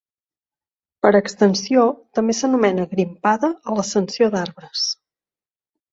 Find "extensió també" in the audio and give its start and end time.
1.19-2.35